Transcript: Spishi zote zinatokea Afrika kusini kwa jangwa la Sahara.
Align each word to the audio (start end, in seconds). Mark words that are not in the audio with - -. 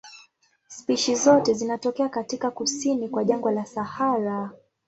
Spishi 0.67 1.15
zote 1.15 1.53
zinatokea 1.53 2.09
Afrika 2.13 2.51
kusini 2.51 3.09
kwa 3.09 3.23
jangwa 3.23 3.51
la 3.51 3.65
Sahara. 3.65 4.51